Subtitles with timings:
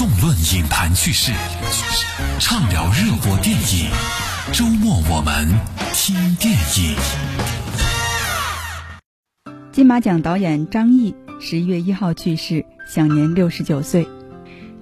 [0.00, 1.30] 纵论影坛趣事，
[2.38, 3.90] 畅聊热播电影。
[4.50, 5.46] 周末我们
[5.92, 6.96] 听电影。
[9.70, 14.08] 金马奖导演张译十一月一号去世，享年六十九岁。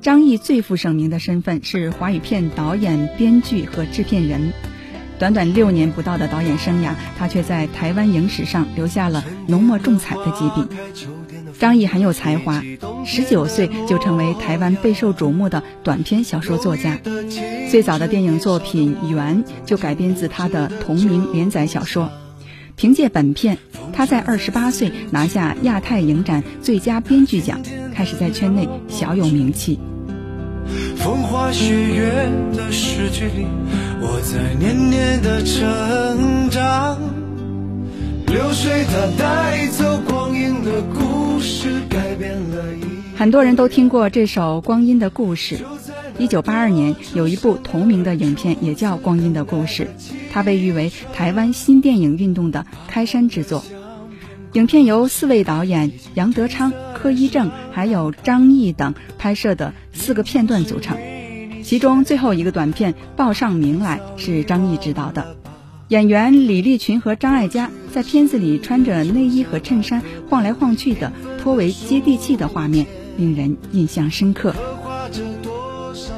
[0.01, 4.53] 张译最负盛名的身份是华语片导演、编剧和制片人。
[5.19, 11.18] 短短六年不到的导演生涯，他却在台湾影史上留下了浓墨重彩的几笔。
[11.59, 12.63] 张译很有才华，
[13.05, 16.99] 十九岁就成为台湾备受瞩目的短篇小说作家。
[17.69, 22.11] 最早的电影作品《缘》就改编自他的同名连载小说。
[22.77, 23.59] 凭借本片，
[23.93, 27.61] 他在二十八岁拿下亚太影展最佳编剧奖，
[27.93, 29.81] 开始在圈内小有名气。
[30.97, 33.47] 风花雪月的诗句里，
[34.01, 37.28] 我在年年的成长。
[38.31, 43.17] 流水它带走光阴的故事，改变了一。
[43.17, 45.57] 很多人都听过这首《光阴的故事》。
[46.19, 49.85] 一九八二年，有一部同名的影片，也叫《光阴的故事》，
[50.31, 53.65] 它被誉为台湾新电影运动的开山之作。
[54.53, 60.99] 影片由四位导演杨德昌、柯一正还有张译等拍摄的四个片段组成，
[61.63, 65.38] 其中最后一个短片《报上名来》是张译执导的。
[65.89, 71.11] 演员李立群和张艾嘉在片子里穿着内衣和衬衫晃来晃去的，
[71.43, 72.85] 颇为接地气的画面
[73.17, 74.55] 令人印象深刻。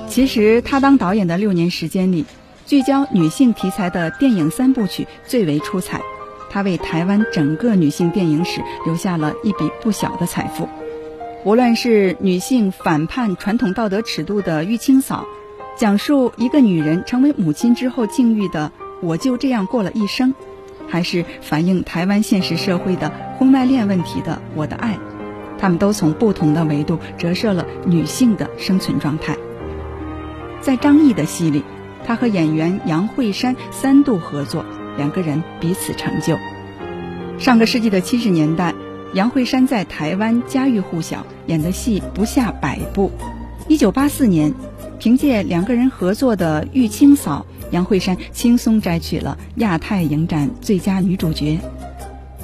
[0.09, 2.25] 其实他当导演的六年时间里，
[2.67, 6.01] 聚焦女性题材的电影三部曲最为出彩。
[6.51, 10.69] 她为台湾整个女性电影史留下了一笔不小的财富。
[11.45, 15.29] 无论是女性反叛传统道德尺度的《玉清嫂》，
[15.81, 20.31] 讲述一个女人成为母亲之后境遇的《我就这样过了一生》，
[20.89, 24.95] 还是反映台湾现实社会的婚外恋问题的《我的爱》，
[25.59, 29.37] 他们都从不同的维度折射了女性的生存状态。
[30.61, 31.65] 在张译的戏里，
[32.05, 34.65] 他和演员杨慧珊三度合作。
[34.97, 36.37] 两个人彼此成就。
[37.39, 38.75] 上个世纪的七十年代，
[39.15, 43.11] 杨慧珊在台湾家喻户晓，演的戏不下百部。
[43.67, 44.53] 一九八四年，
[44.99, 51.59] 凭借两个人合作的《玉清嫂》，杨慧珊轻松摘取了亚太影展最佳女主角。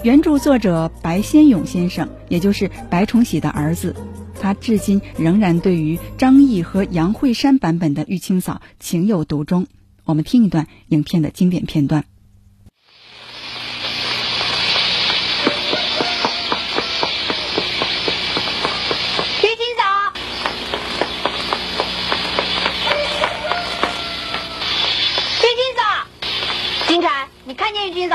[0.02, 3.94] 原著作者白先勇先生，也就是白崇禧的儿子，
[4.38, 9.66] 他至今仍然对于张译和杨慧珊版本的《玉清嫂》情有独钟。
[10.04, 12.04] 我们听一段影片的经典片段。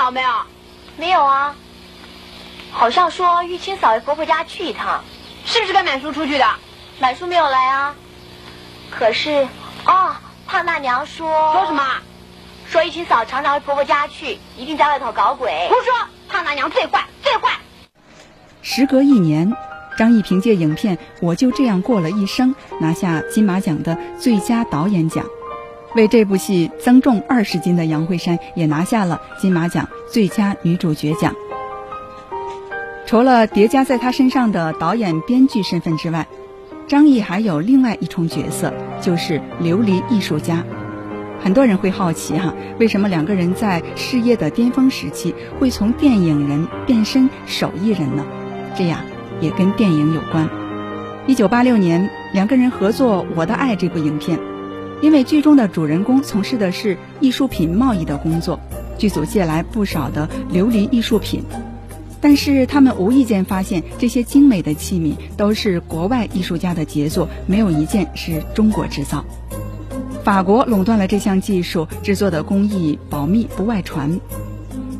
[0.01, 0.29] 嫂没有，
[0.97, 1.55] 没有啊。
[2.71, 5.03] 好像说玉清嫂回婆婆家去一趟，
[5.45, 6.45] 是不是跟满叔出去的？
[6.99, 7.93] 满叔没有来啊。
[8.89, 9.47] 可是，
[9.85, 10.15] 哦，
[10.47, 11.83] 胖大娘说说什么？
[12.67, 15.69] 说玉清嫂常常回婆婆家去，一定在外头搞鬼。
[15.69, 15.93] 胡说！
[16.27, 17.51] 胖大娘最坏，最坏。
[18.63, 19.55] 时隔一年，
[19.99, 25.23] 张译凭借影片《我就这样过了一生》拿下金马奖的最佳导演奖。
[25.95, 31.35] 为这部戏增重二十斤的杨慧珊也拿下了金马奖最佳女主角奖。
[33.05, 36.27] 除了叠加在她身上的导演、编剧身份之外，
[36.87, 40.63] 张译还有另外一重角色，就是琉璃艺术家。
[41.43, 48.23] 很多人会好奇哈，为什么两个人在事业的巅峰时期会从电影人变身手艺人呢？
[48.77, 48.99] 这样
[49.41, 50.47] 也跟电影有关。
[51.27, 54.39] 一九八六年，两个人合作《我的爱》这部影片。
[55.01, 58.59] 因为剧中的主人公从事的是艺术品贸易的工作，
[58.97, 61.43] 剧组借来不少的琉璃艺术品，
[62.21, 69.25] 但是他们无意间发现这些精美的器皿都是国外艺术家的杰作，没有一件是中国制造。
[70.23, 74.19] 法国垄断了这项技术，制作的工艺保密不外传。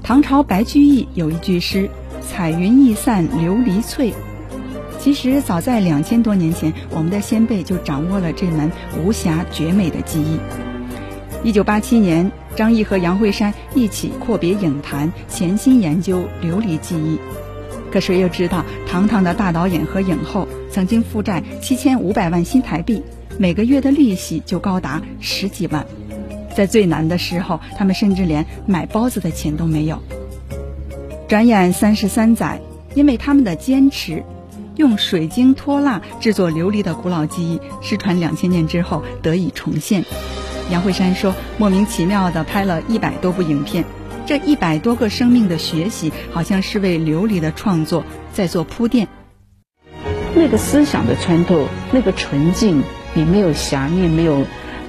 [0.02, 1.92] 唐朝白居易有一句诗
[2.28, 4.12] ：“彩云易散琉璃脆。”
[5.02, 8.72] 其实早在两千多年前，我们的先辈就掌握了这门
[9.03, 10.40] 无瑕绝美的技艺。
[11.44, 17.18] 一九八七年，张毅和杨慧珊一起阔别影坛，潜心研究琉璃技艺。
[17.92, 23.02] 可谁又知道，堂堂的大导演和影后曾经负债七千五百万新台币，
[23.40, 25.84] 每个月的利息就高达十几万。
[26.56, 29.97] 在最难的时候，他们甚至连买包子的钱都没有。
[31.28, 32.62] 转眼三十三载，
[32.94, 34.24] 因为他们的坚持。
[34.82, 40.04] 用水晶脱蜡制作琉璃的古老技艺，失传两千年之后得以重现。
[40.72, 43.86] 杨慧珊说：“莫名其妙地拍了一百多部影片，
[44.26, 49.08] 这一百多个生命的学习，好像是为琉璃的创作在做铺垫。
[50.34, 52.82] 那个思想的穿透，那个纯净，
[53.14, 54.46] 你没有遐念，没有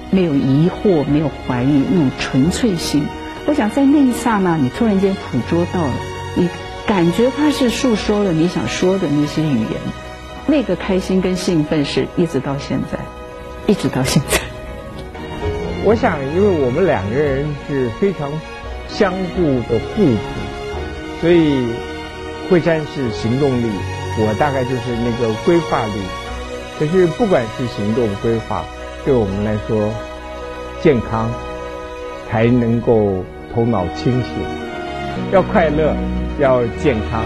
[0.09, 3.05] 没有疑惑，没有怀疑，那种纯粹性。
[3.45, 5.93] 我想在那一刹那，你突然间捕捉到了，
[6.35, 6.49] 你
[6.85, 9.71] 感觉他是诉说了你想说的那些语言，
[10.47, 12.99] 那个开心跟兴奋是一直到现在，
[13.67, 14.39] 一直到现在。
[15.85, 18.31] 我想，因为我们两个人是非常
[18.87, 20.17] 相互的互补，
[21.21, 21.67] 所以
[22.49, 23.69] 惠山是行动力，
[24.19, 25.93] 我大概就是那个规划力。
[26.79, 28.65] 可是不管是行动规划，
[29.05, 29.91] 对我们来说，
[30.81, 31.31] 健康
[32.29, 34.31] 才能够头脑清醒。
[35.31, 35.95] 要快乐，
[36.39, 37.23] 要健康，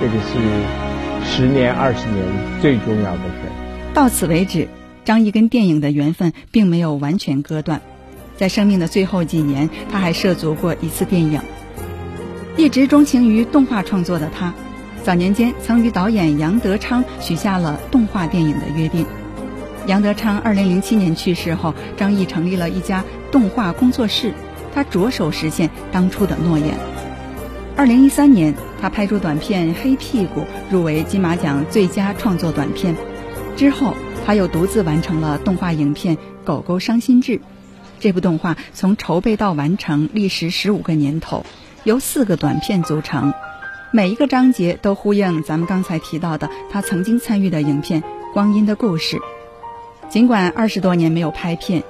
[0.00, 2.24] 这个是十年、二十年
[2.60, 3.48] 最重要的事。
[3.94, 4.68] 到此为止。
[5.04, 7.80] 张译跟电影的缘分并没有完全割断，
[8.36, 11.40] 在生命的最后几年，他还涉足过一次电影。
[12.56, 14.52] 一直钟情于动画创作的他，
[15.04, 19.06] 早年间曾与导演杨德昌许下了动画电影的约定。
[19.86, 24.32] 杨德昌2007年去世后，张译成立了一家动画工作室，
[24.74, 26.74] 他着手实现当初的诺言。
[27.76, 30.40] 2013年，他拍出短片《黑屁股》，
[30.70, 32.96] 入围金马奖最佳创作短片。
[33.56, 33.94] 之后。
[34.24, 37.34] 他又独自完成了动画影片《狗狗伤心志》，
[38.00, 41.46] 这部动画从筹备到完成历时十五个年头，
[41.84, 43.32] 由四个短片组成，
[43.92, 48.02] 每一个章节都呼应咱们刚才提到的他曾经参与的影片
[48.34, 49.16] 《光阴的故事》。
[50.08, 51.84] 尽管二十多年没有拍片，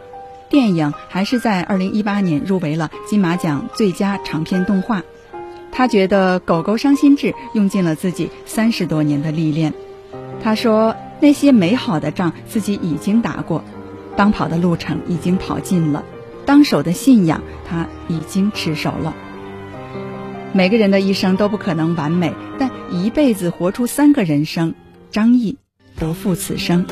[0.51, 5.03] 电影还是在二零一八年入围了金马奖最佳长片动画。
[5.77, 9.75] 他觉得《狗狗伤心志》用尽了自己三十多年的历练。
[10.43, 10.97] 他说。
[11.19, 13.65] 那些美好的仗自己已经打过，
[14.19, 16.05] 当跑的路程已经跑尽了，
[16.45, 19.17] 当守的信仰他已经持守了。
[20.53, 24.75] 每个人的一生都不可能完美，但一辈子活出三个人生，
[25.11, 25.57] 张译
[25.95, 26.85] 不负此生。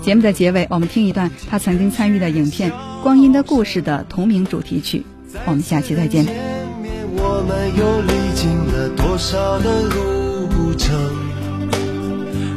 [0.00, 5.04] 节目的结尾，我们听一段他曾经参与的影片《光阴的故事》的同名主题曲。
[5.44, 6.47] 我们下期再见。
[7.38, 10.90] 我们又历经了多少的路程？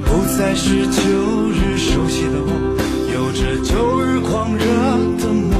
[0.03, 0.99] 不再是旧
[1.51, 2.49] 日熟悉的我，
[3.13, 4.65] 有着旧日狂热
[5.21, 5.53] 的梦；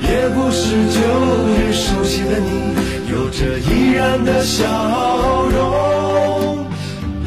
[0.00, 0.64] 也不是
[0.96, 0.96] 旧
[1.52, 2.72] 日熟悉的你，
[3.12, 4.64] 有着依然的笑
[5.52, 6.64] 容。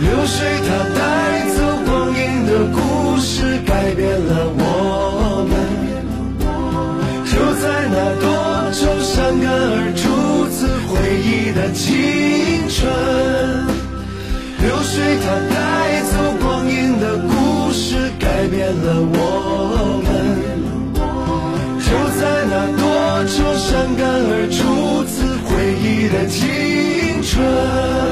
[0.01, 1.25] 流水它带
[26.06, 28.05] 你的青春。